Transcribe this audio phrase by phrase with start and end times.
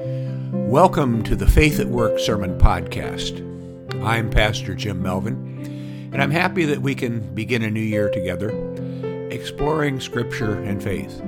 [0.00, 3.42] Welcome to the Faith at Work Sermon Podcast.
[4.04, 8.50] I'm Pastor Jim Melvin, and I'm happy that we can begin a new year together,
[9.32, 11.20] exploring Scripture and faith.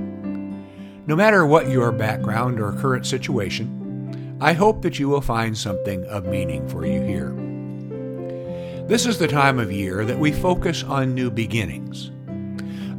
[1.05, 6.05] No matter what your background or current situation, I hope that you will find something
[6.05, 7.31] of meaning for you here.
[8.87, 12.09] This is the time of year that we focus on new beginnings.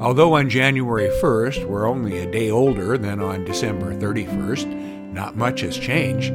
[0.02, 4.81] Although on January 1st we're only a day older than on December 31st,
[5.12, 6.32] not much has changed.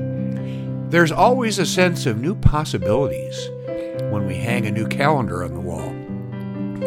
[0.91, 3.49] There's always a sense of new possibilities
[4.09, 5.89] when we hang a new calendar on the wall,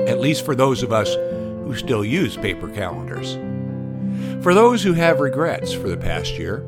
[0.08, 3.34] at least for those of us who still use paper calendars.
[4.42, 6.64] For those who have regrets for the past year,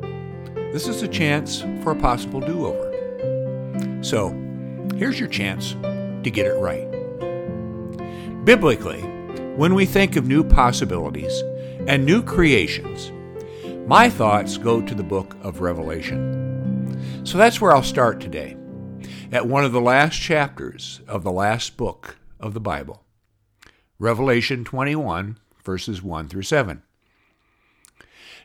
[0.71, 4.03] this is a chance for a possible do over.
[4.03, 4.29] So,
[4.95, 6.89] here's your chance to get it right.
[8.45, 9.01] Biblically,
[9.55, 11.41] when we think of new possibilities
[11.87, 13.11] and new creations,
[13.87, 17.21] my thoughts go to the book of Revelation.
[17.25, 18.55] So that's where I'll start today,
[19.31, 23.03] at one of the last chapters of the last book of the Bible,
[23.99, 26.81] Revelation 21, verses 1 through 7.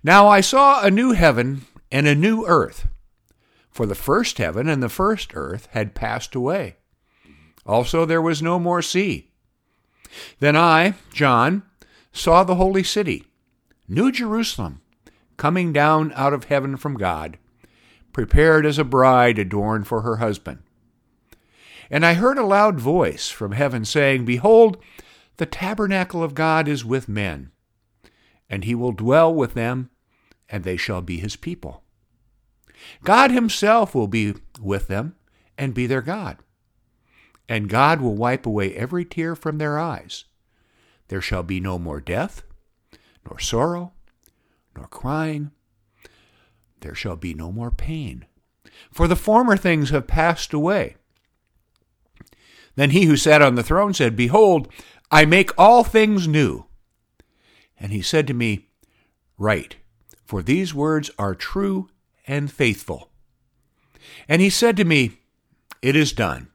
[0.02, 2.88] Now I saw a new heaven and a new earth,
[3.70, 6.76] for the first heaven and the first earth had passed away.
[7.64, 9.30] Also there was no more sea.
[10.40, 11.62] Then I, John,
[12.12, 13.24] saw the holy city,
[13.86, 14.80] New Jerusalem,
[15.38, 17.38] coming down out of heaven from God,
[18.12, 20.58] prepared as a bride adorned for her husband.
[21.90, 24.76] And I heard a loud voice from heaven saying, Behold,
[25.38, 27.50] the tabernacle of God is with men,
[28.50, 29.88] and he will dwell with them,
[30.50, 31.82] and they shall be his people.
[33.02, 35.16] God himself will be with them
[35.56, 36.36] and be their God
[37.48, 40.24] and God will wipe away every tear from their eyes.
[41.08, 42.42] There shall be no more death,
[43.24, 43.92] nor sorrow,
[44.78, 45.50] nor crying.
[46.80, 48.26] There shall be no more pain,
[48.92, 50.96] for the former things have passed away.
[52.76, 54.68] Then he who sat on the throne said, Behold,
[55.10, 56.66] I make all things new.
[57.80, 58.68] And he said to me,
[59.36, 59.76] Write,
[60.24, 61.88] for these words are true
[62.26, 63.10] and faithful.
[64.28, 65.18] And he said to me,
[65.82, 66.48] It is done.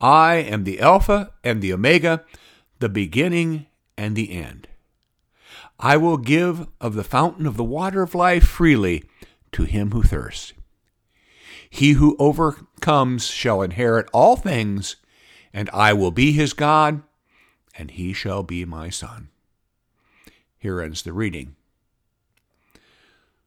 [0.00, 2.24] I am the Alpha and the Omega,
[2.78, 4.68] the beginning and the end.
[5.78, 9.04] I will give of the fountain of the water of life freely
[9.52, 10.52] to him who thirsts.
[11.68, 14.96] He who overcomes shall inherit all things,
[15.52, 17.02] and I will be his God,
[17.76, 19.30] and he shall be my son.
[20.58, 21.56] Here ends the reading.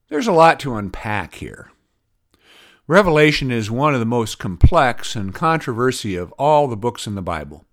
[0.09, 1.72] There's a lot to unpack here.
[2.88, 7.22] Revelation is one of the most complex and controversy of all the books in the
[7.22, 7.66] Bible.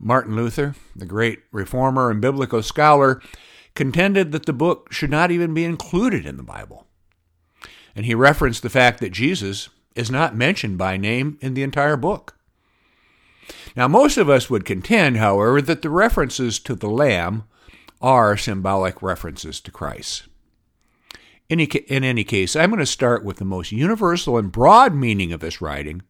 [0.00, 3.20] Martin Luther, the great reformer and biblical scholar,
[3.74, 6.86] contended that the book should not even be included in the Bible.
[7.96, 11.96] And he referenced the fact that Jesus is not mentioned by name in the entire
[11.96, 12.36] book.
[13.74, 17.44] Now, most of us would contend, however, that the references to the Lamb
[18.00, 20.24] are symbolic references to Christ.
[21.48, 25.40] In any, case, I'm going to start with the most universal and broad meaning of
[25.40, 26.02] this writing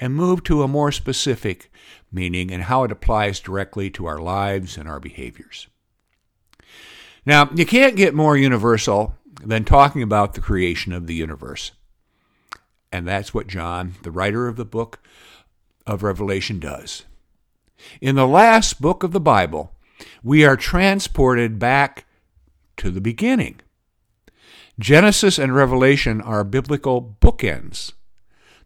[0.00, 1.70] and move to a more specific
[2.10, 5.68] meaning and how it applies directly to our lives and our behaviors.
[7.26, 11.72] Now, you can't get more universal than talking about the creation of the universe.
[12.90, 15.00] And that's what John, the writer of the book
[15.86, 17.04] of Revelation, does.
[18.00, 19.72] In the last book of the Bible,
[20.22, 22.06] we are transported back
[22.78, 23.60] to the beginning.
[24.78, 27.92] Genesis and Revelation are biblical bookends.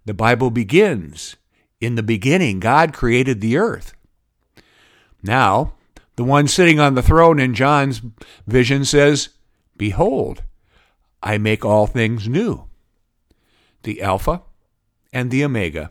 [0.05, 1.37] The Bible begins
[1.81, 3.95] In the beginning, God created the earth.
[5.23, 5.75] Now,
[6.17, 8.03] the one sitting on the throne in John's
[8.47, 9.31] vision says,
[9.77, 10.43] Behold,
[11.23, 12.67] I make all things new.
[13.83, 14.43] The Alpha
[15.13, 15.91] and the Omega,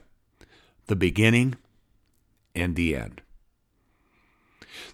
[0.88, 1.56] the beginning
[2.56, 3.22] and the end.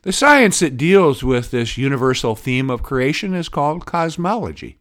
[0.03, 4.77] The science that deals with this universal theme of creation is called cosmology.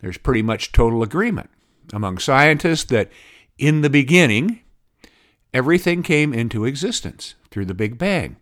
[0.00, 1.50] There's pretty much total agreement
[1.92, 3.10] among scientists that
[3.58, 4.60] in the beginning,
[5.52, 8.36] everything came into existence through the Big Bang.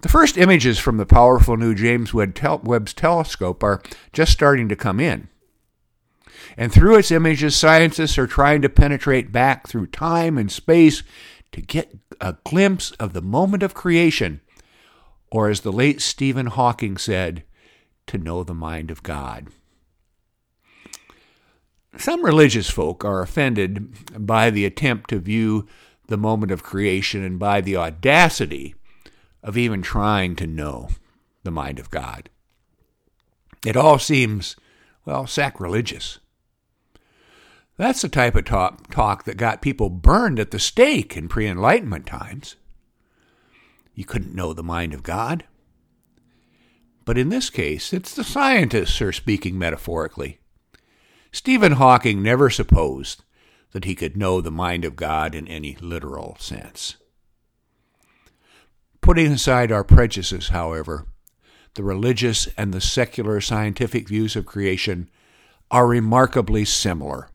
[0.00, 3.82] The first images from the powerful new James Webb's telescope are
[4.12, 5.28] just starting to come in.
[6.56, 11.02] And through its images, scientists are trying to penetrate back through time and space
[11.52, 14.40] to get a glimpse of the moment of creation,
[15.30, 17.44] or as the late Stephen Hawking said,
[18.06, 19.48] to know the mind of God.
[21.98, 25.66] Some religious folk are offended by the attempt to view
[26.06, 28.74] the moment of creation and by the audacity
[29.42, 30.88] of even trying to know
[31.42, 32.30] the mind of God.
[33.66, 34.56] It all seems
[35.04, 36.18] well, sacrilegious.
[37.78, 41.46] That's the type of talk, talk that got people burned at the stake in pre
[41.46, 42.56] Enlightenment times.
[43.94, 45.44] You couldn't know the mind of God.
[47.06, 50.40] But in this case, it's the scientists who are speaking metaphorically.
[51.38, 53.22] Stephen Hawking never supposed
[53.70, 56.96] that he could know the mind of God in any literal sense.
[59.00, 61.06] Putting aside our prejudices, however,
[61.74, 65.08] the religious and the secular scientific views of creation
[65.70, 67.28] are remarkably similar.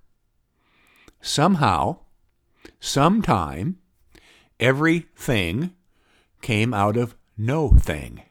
[1.22, 2.00] Somehow,
[2.82, 3.78] sometime,
[4.60, 5.72] everything
[6.42, 8.24] came out of no thing.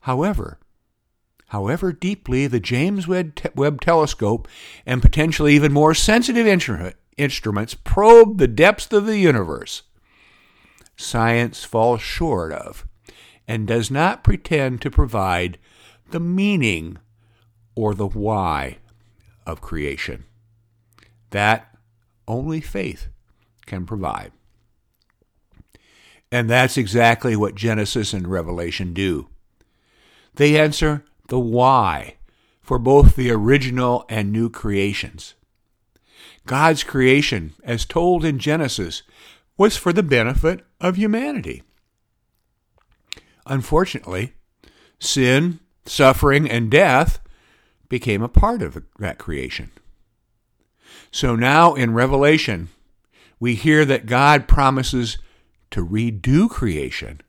[0.00, 0.58] However,
[1.54, 4.48] however deeply the James Webb Telescope
[4.84, 6.48] and potentially even more sensitive
[7.16, 9.82] instruments probe the depths of the universe,
[10.96, 12.88] science falls short of
[13.46, 15.56] and does not pretend to provide
[16.10, 16.98] the meaning
[17.76, 18.78] or the why
[19.46, 20.24] of creation.
[21.30, 21.72] That
[22.26, 23.06] only faith
[23.64, 24.32] can provide.
[26.32, 29.28] And that's exactly what Genesis and Revelation do.
[30.34, 32.16] They answer the why
[32.60, 35.34] for both the original and new creations.
[36.46, 39.02] God's creation, as told in Genesis,
[39.56, 41.62] was for the benefit of humanity.
[43.46, 44.32] Unfortunately,
[44.98, 47.20] sin, suffering, and death
[47.88, 49.70] became a part of that creation.
[51.10, 52.68] So now in Revelation,
[53.38, 55.18] we hear that God promises
[55.70, 57.20] to redo creation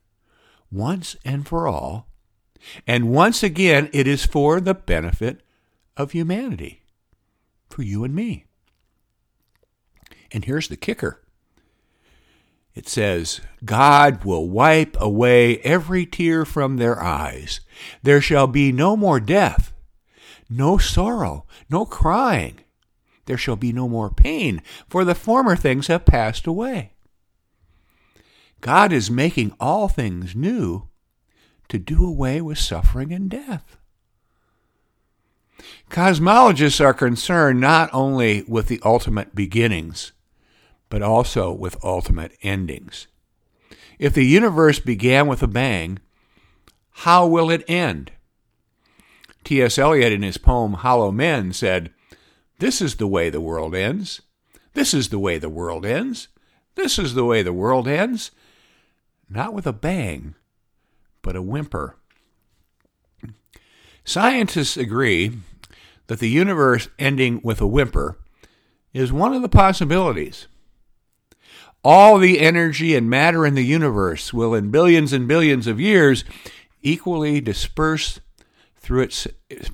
[0.72, 2.08] once and for all
[2.88, 5.42] and once again, it is for the benefit
[5.98, 6.84] of humanity,
[7.70, 8.46] for you and me.
[10.32, 11.22] And here's the kicker
[12.76, 17.62] it says, God will wipe away every tear from their eyes.
[18.04, 19.74] There shall be no more death,
[20.50, 22.60] no sorrow, no crying.
[23.28, 26.92] There shall be no more pain, for the former things have passed away.
[28.60, 30.90] God is making all things new
[31.70, 33.78] to do away with suffering and death.
[35.90, 40.12] Cosmologists are concerned not only with the ultimate beginnings,
[40.90, 43.08] but also with ultimate endings.
[43.98, 46.00] If the universe began with a bang,
[46.92, 48.12] how will it end?
[49.44, 49.78] T.S.
[49.78, 51.94] Eliot, in his poem Hollow Men, said,
[52.60, 54.22] This is the way the world ends.
[54.74, 56.28] This is the way the world ends.
[56.76, 58.32] This is the way the world ends.
[59.30, 60.36] Not with a bang,
[61.26, 61.96] but a whimper.
[64.04, 65.32] Scientists agree
[66.06, 68.16] that the universe ending with a whimper
[68.94, 70.46] is one of the possibilities.
[71.84, 76.24] All the energy and matter in the universe will, in billions and billions of years,
[76.84, 78.20] equally disperse
[78.76, 79.28] through its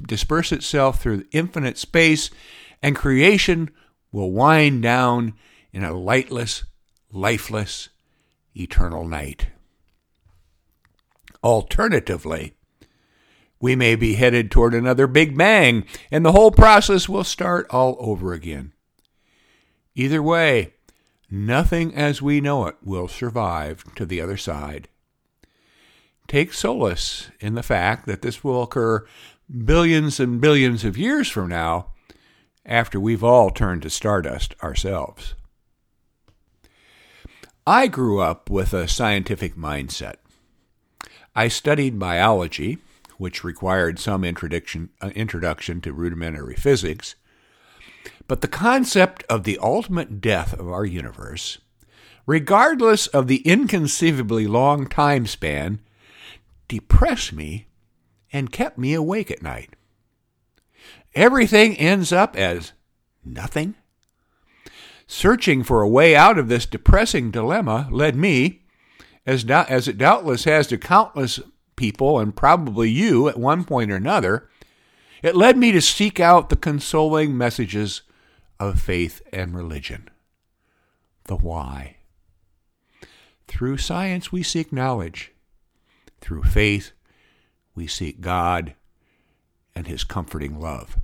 [0.07, 2.29] disperse itself through infinite space,
[2.81, 3.69] and creation
[4.13, 5.33] will wind down
[5.73, 6.63] in a lightless,
[7.11, 7.89] lifeless,
[8.55, 9.47] eternal night.
[11.43, 12.53] Alternatively,
[13.59, 17.95] we may be headed toward another Big Bang, and the whole process will start all
[17.99, 18.73] over again.
[19.95, 20.73] Either way,
[21.29, 24.87] nothing as we know it will survive to the other side.
[26.27, 29.05] Take solace in the fact that this will occur
[29.65, 31.87] billions and billions of years from now,
[32.65, 35.35] after we've all turned to stardust ourselves.
[37.67, 40.15] I grew up with a scientific mindset.
[41.35, 42.79] I studied biology,
[43.17, 47.15] which required some introduction, uh, introduction to rudimentary physics,
[48.27, 51.59] but the concept of the ultimate death of our universe,
[52.25, 55.79] regardless of the inconceivably long time span,
[56.67, 57.67] depressed me
[58.33, 59.75] and kept me awake at night.
[61.13, 62.71] Everything ends up as
[63.23, 63.75] nothing.
[65.07, 68.60] Searching for a way out of this depressing dilemma led me,
[69.25, 71.39] as, do- as it doubtless has to countless
[71.75, 74.49] people, and probably you at one point or another,
[75.21, 78.01] it led me to seek out the consoling messages
[78.59, 80.09] of faith and religion.
[81.25, 81.97] The why.
[83.47, 85.31] Through science, we seek knowledge.
[86.21, 86.91] Through faith,
[87.75, 88.75] we seek God
[89.75, 90.97] and His comforting love.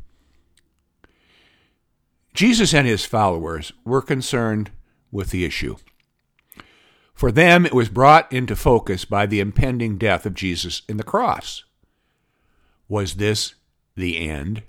[2.34, 4.72] Jesus and His followers were concerned
[5.12, 5.76] with the issue.
[7.18, 11.04] For them, it was brought into focus by the impending death of Jesus in the
[11.04, 11.64] cross.
[12.88, 13.56] Was this
[13.96, 14.62] the end?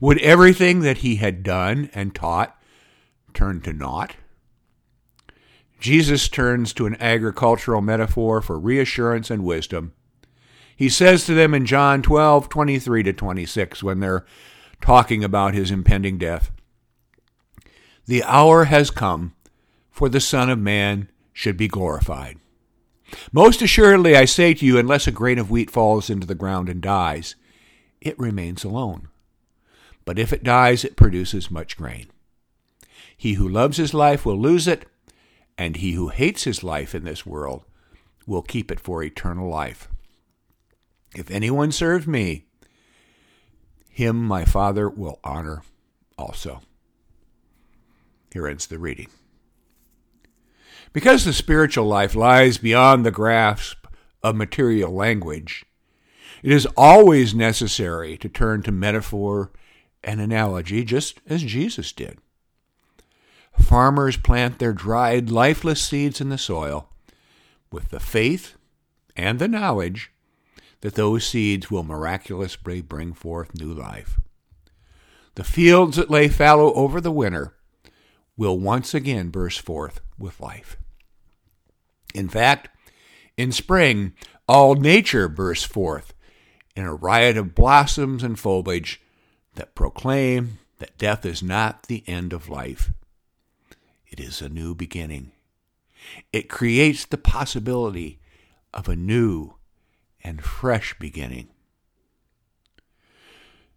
[0.00, 2.56] Would everything that he had done and taught
[3.34, 4.14] turn to naught?
[5.80, 9.94] Jesus turns to an agricultural metaphor for reassurance and wisdom.
[10.76, 14.24] He says to them in John 12, 23 to 26, when they're
[14.80, 16.52] talking about his impending death
[18.06, 19.34] The hour has come
[19.90, 22.38] for the Son of Man should be glorified.
[23.32, 26.70] Most assuredly, I say to you, unless a grain of wheat falls into the ground
[26.70, 27.34] and dies,
[28.00, 29.08] it remains alone.
[30.06, 32.06] But if it dies, it produces much grain.
[33.16, 34.86] He who loves his life will lose it,
[35.58, 37.64] and he who hates his life in this world
[38.26, 39.88] will keep it for eternal life.
[41.14, 42.46] If anyone serves me,
[43.88, 45.62] him my Father will honor
[46.18, 46.62] also.
[48.32, 49.08] Here ends the reading.
[50.94, 53.86] Because the spiritual life lies beyond the grasp
[54.22, 55.66] of material language,
[56.40, 59.50] it is always necessary to turn to metaphor
[60.04, 62.18] and analogy, just as Jesus did.
[63.60, 66.88] Farmers plant their dried, lifeless seeds in the soil
[67.72, 68.54] with the faith
[69.16, 70.12] and the knowledge
[70.82, 74.20] that those seeds will miraculously bring forth new life.
[75.34, 77.54] The fields that lay fallow over the winter
[78.36, 80.76] will once again burst forth with life.
[82.14, 82.68] In fact,
[83.36, 84.14] in spring,
[84.48, 86.14] all nature bursts forth
[86.76, 89.00] in a riot of blossoms and foliage
[89.54, 92.92] that proclaim that death is not the end of life.
[94.06, 95.32] It is a new beginning.
[96.32, 98.20] It creates the possibility
[98.72, 99.54] of a new
[100.22, 101.48] and fresh beginning.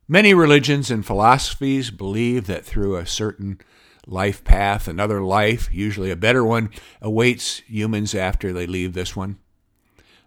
[0.07, 3.59] Many religions and philosophies believe that through a certain
[4.07, 6.69] life path, another life, usually a better one,
[7.01, 9.37] awaits humans after they leave this one.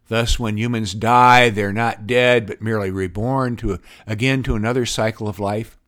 [0.09, 5.29] Thus, when humans die, they're not dead, but merely reborn to again to another cycle
[5.29, 5.79] of life.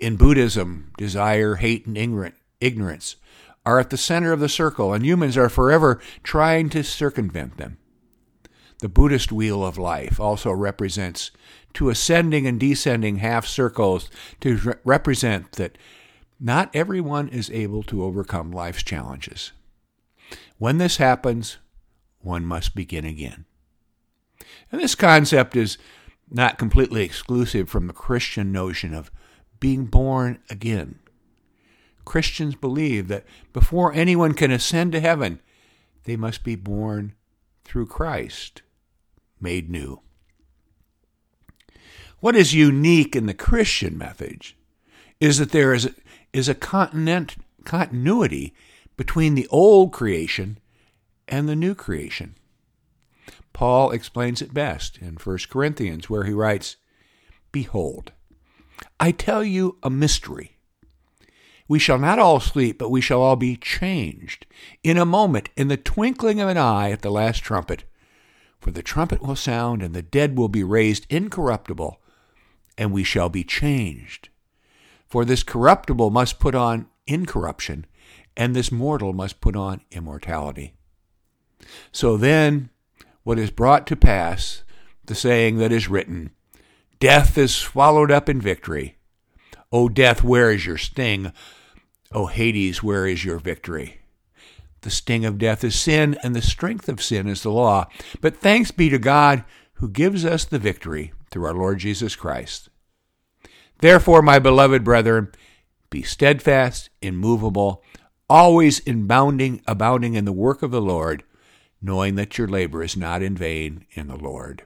[0.00, 3.16] In Buddhism, desire, hate, and ignorance
[3.66, 7.76] are at the center of the circle, and humans are forever trying to circumvent them.
[8.80, 11.30] The Buddhist wheel of life also represents
[11.74, 14.08] two ascending and descending half circles
[14.40, 15.76] to re- represent that
[16.40, 19.52] not everyone is able to overcome life's challenges.
[20.58, 21.58] When this happens,
[22.20, 23.44] one must begin again.
[24.70, 25.78] And this concept is
[26.30, 29.10] not completely exclusive from the Christian notion of
[29.60, 30.98] being born again.
[32.04, 35.40] Christians believe that before anyone can ascend to heaven,
[36.04, 37.14] they must be born
[37.64, 38.62] through Christ
[39.40, 40.00] made new.
[42.20, 44.56] What is unique in the Christian message
[45.20, 45.90] is that there is,
[46.32, 48.54] is a continent, continuity
[48.96, 50.58] between the old creation
[51.26, 52.34] and the new creation.
[53.52, 56.76] Paul explains it best in 1 Corinthians, where he writes,
[57.50, 58.12] Behold,
[59.00, 60.56] I tell you a mystery.
[61.66, 64.46] We shall not all sleep, but we shall all be changed
[64.82, 67.84] in a moment, in the twinkling of an eye at the last trumpet.
[68.58, 72.00] For the trumpet will sound, and the dead will be raised incorruptible,
[72.76, 74.30] and we shall be changed.
[75.08, 77.86] For this corruptible must put on incorruption,
[78.36, 80.74] and this mortal must put on immortality.
[81.92, 82.70] So then,
[83.22, 84.62] what is brought to pass,
[85.06, 86.30] the saying that is written,
[87.00, 88.96] Death is swallowed up in victory.
[89.72, 91.32] O death, where is your sting?
[92.12, 94.00] O Hades, where is your victory?
[94.82, 97.86] The sting of death is sin, and the strength of sin is the law.
[98.20, 102.68] But thanks be to God who gives us the victory through our Lord Jesus Christ.
[103.80, 105.32] Therefore, my beloved brethren,
[105.90, 107.82] be steadfast, immovable,
[108.28, 111.22] always abounding, abounding in the work of the Lord,
[111.80, 114.64] knowing that your labor is not in vain in the Lord.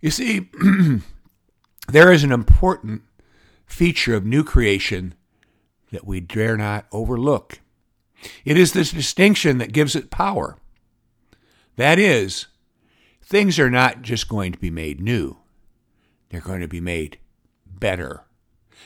[0.00, 0.48] You see,
[1.88, 3.02] there is an important
[3.66, 5.14] feature of new creation
[5.90, 7.60] that we dare not overlook.
[8.44, 10.56] It is this distinction that gives it power.
[11.76, 12.46] That is,
[13.22, 15.38] things are not just going to be made new,
[16.30, 17.18] they're going to be made
[17.66, 18.24] better.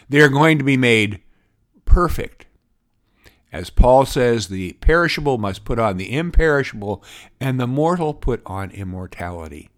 [0.08, 1.20] They're going to be made
[1.84, 2.46] perfect.
[3.52, 7.04] As Paul says, the perishable must put on the imperishable,
[7.38, 9.68] and the mortal put on immortality.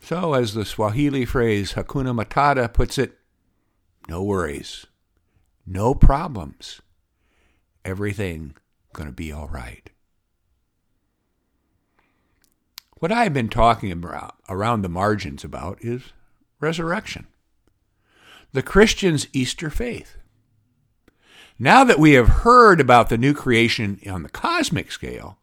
[0.00, 3.18] So, as the Swahili phrase Hakuna Matata puts it,
[4.08, 4.86] no worries,
[5.66, 6.80] no problems
[7.84, 8.54] everything
[8.92, 9.89] going to be all right.
[13.00, 16.12] What I've been talking about around the margins about is
[16.60, 17.26] resurrection,
[18.52, 20.16] the Christian's Easter faith.
[21.58, 25.38] Now that we have heard about the new creation on the cosmic scale,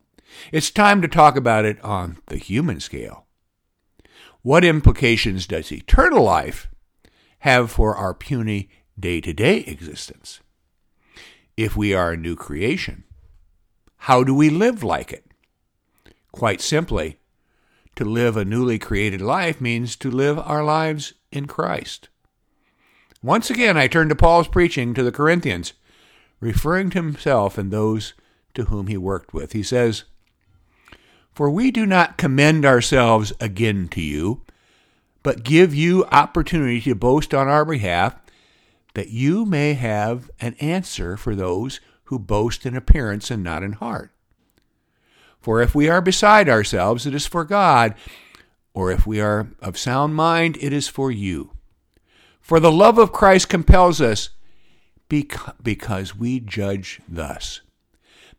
[0.51, 3.25] it's time to talk about it on the human scale.
[4.41, 6.69] What implications does eternal life
[7.39, 10.39] have for our puny day to day existence?
[11.57, 13.03] if we are a new creation?
[14.01, 15.25] How do we live like it?
[16.31, 17.17] Quite simply,
[17.97, 22.09] to live a newly created life means to live our lives in Christ.
[23.21, 25.73] Once again, I turn to Paul's preaching to the Corinthians,
[26.39, 28.13] referring to himself and those
[28.53, 29.53] to whom he worked with.
[29.53, 30.03] He says,
[31.33, 34.43] For we do not commend ourselves again to you,
[35.23, 38.15] but give you opportunity to boast on our behalf,
[38.93, 43.73] that you may have an answer for those who boast in appearance and not in
[43.73, 44.11] heart.
[45.39, 47.95] For if we are beside ourselves, it is for God,
[48.73, 51.51] or if we are of sound mind, it is for you.
[52.41, 54.29] For the love of Christ compels us,
[55.09, 57.61] because we judge thus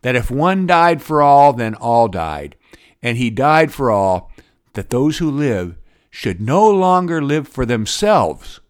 [0.02, 2.56] that if one died for all, then all died,
[3.02, 4.30] and he died for all,
[4.74, 5.76] that those who live
[6.10, 8.60] should no longer live for themselves,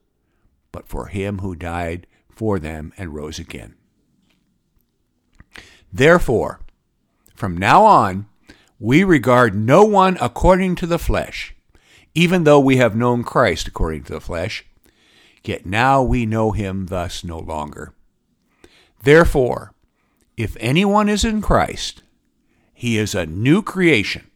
[0.72, 3.74] but for him who died for them and rose again.
[5.92, 6.60] Therefore,
[7.38, 8.26] from now on,
[8.80, 11.54] we regard no one according to the flesh,
[12.12, 14.64] even though we have known Christ according to the flesh,
[15.44, 17.94] yet now we know him thus no longer.
[19.04, 19.72] Therefore,
[20.36, 22.02] if anyone is in Christ,
[22.74, 24.28] he is a new creation.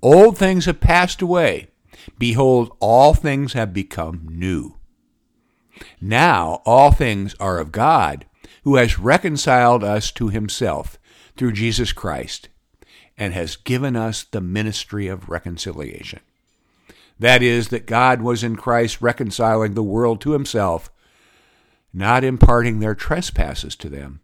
[0.00, 1.68] Old things have passed away.
[2.18, 4.76] Behold, all things have become new.
[6.00, 8.24] Now all things are of God,
[8.64, 10.98] who has reconciled us to himself
[11.38, 12.48] through Jesus Christ
[13.16, 16.20] and has given us the ministry of reconciliation.
[17.18, 20.90] That is, that God was in Christ reconciling the world to himself,
[21.92, 24.20] not imparting their trespasses to them,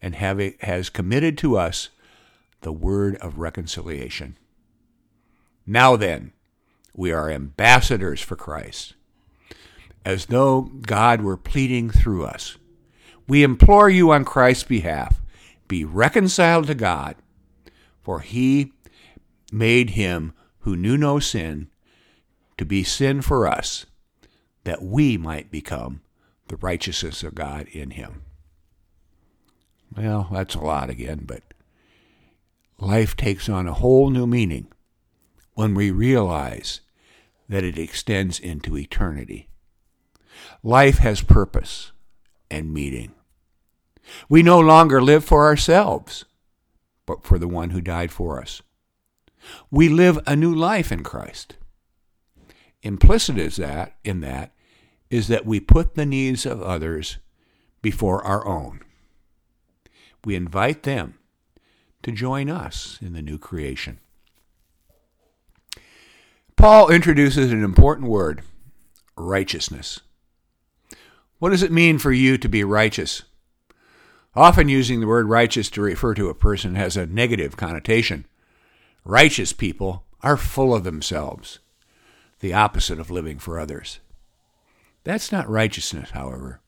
[0.00, 1.88] and having, has committed to us
[2.60, 4.36] the word of reconciliation.
[5.66, 6.32] Now then,
[6.94, 8.94] we are ambassadors for Christ,
[10.04, 12.56] as though God were pleading through us.
[13.26, 15.17] We implore you on Christ's behalf
[15.68, 17.16] be reconciled to God,
[18.02, 18.72] for he
[19.52, 21.68] made him who knew no sin
[22.56, 23.86] to be sin for us,
[24.64, 26.00] that we might become
[26.48, 28.22] the righteousness of God in him.
[29.94, 31.42] Well, that's a lot again, but
[32.78, 34.68] life takes on a whole new meaning
[35.54, 36.80] when we realize
[37.48, 39.48] that it extends into eternity.
[40.62, 41.92] Life has purpose
[42.50, 43.14] and meaning.
[44.28, 46.24] We no longer live for ourselves,
[47.06, 48.62] but for the one who died for us.
[49.70, 51.56] We live a new life in Christ.
[52.82, 54.52] Implicit is that in that
[55.10, 57.18] is that we put the needs of others
[57.82, 58.80] before our own.
[60.24, 61.18] We invite them
[62.02, 63.98] to join us in the new creation.
[66.56, 68.42] Paul introduces an important word
[69.16, 70.00] righteousness.
[71.38, 73.22] What does it mean for you to be righteous?
[74.38, 78.24] Often using the word righteous to refer to a person has a negative connotation.
[79.04, 81.58] Righteous people are full of themselves,
[82.38, 83.98] the opposite of living for others.
[85.02, 86.60] That's not righteousness, however.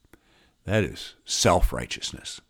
[0.65, 2.41] That is self righteousness.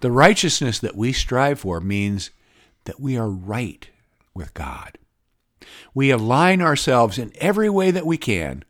[0.00, 2.30] The righteousness that we strive for means
[2.86, 3.88] that we are right
[4.34, 4.98] with God.
[5.94, 8.64] We align ourselves in every way that we can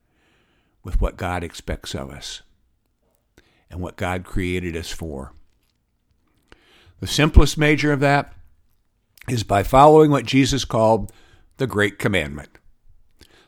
[0.83, 2.42] with what God expects of us
[3.70, 5.33] and what God created us for.
[7.00, 8.33] The simplest measure of that
[9.28, 11.12] is by following what Jesus called
[11.57, 12.50] the Great Commandment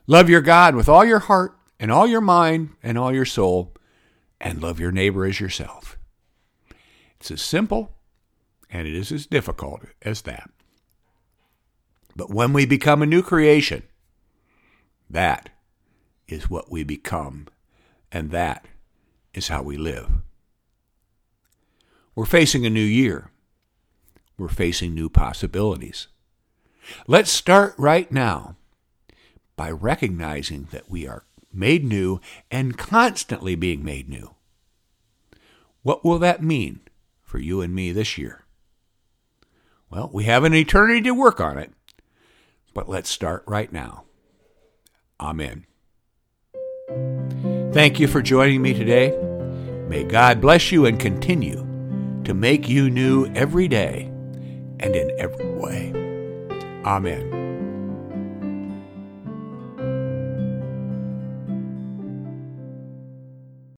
[0.07, 3.75] Love your God with all your heart and all your mind and all your soul,
[4.41, 5.99] and love your neighbor as yourself.
[7.19, 7.97] It's as simple
[8.71, 10.51] and it is as difficult as that.
[12.15, 13.83] But when we become a new creation,
[15.09, 15.51] that
[16.29, 17.47] is what we become,
[18.11, 18.67] and that
[19.35, 20.11] is how we live.
[22.15, 23.31] We're facing a new year
[24.39, 26.09] we're facing new possibilities.
[27.07, 28.57] Let's start right now
[29.57, 32.21] by recognizing that we are made new
[32.51, 34.35] and constantly being made new.
[35.83, 36.81] What will that mean
[37.23, 38.45] for you and me this year?
[39.91, 41.73] Well, we have an eternity to work on it,
[42.75, 44.05] but let's start right now.
[45.21, 45.65] Amen.
[47.73, 49.17] Thank you for joining me today.
[49.89, 51.67] May God bless you and continue
[52.25, 54.11] to make you new every day
[54.81, 55.93] and in every way.
[56.85, 57.46] Amen.